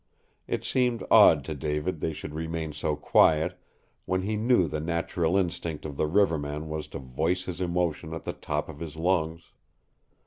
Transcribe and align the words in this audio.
It 0.47 0.63
seemed 0.63 1.05
odd 1.11 1.45
to 1.45 1.53
David 1.53 1.99
they 1.99 2.11
should 2.11 2.33
remain 2.33 2.73
so 2.73 2.95
quiet, 2.95 3.55
when 4.05 4.23
he 4.23 4.35
knew 4.35 4.67
the 4.67 4.79
natural 4.79 5.37
instinct 5.37 5.85
of 5.85 5.95
the 5.95 6.07
riverman 6.07 6.69
was 6.69 6.87
to 6.87 6.97
voice 6.97 7.45
his 7.45 7.61
emotion 7.61 8.11
at 8.11 8.23
the 8.23 8.33
top 8.33 8.67
of 8.67 8.79
his 8.79 8.95
lungs. 8.95 9.51